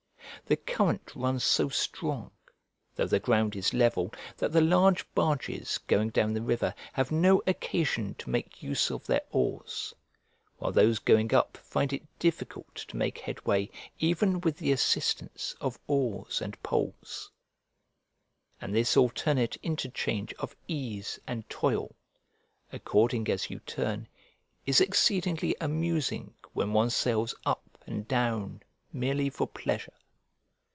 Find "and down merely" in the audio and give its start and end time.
27.87-29.29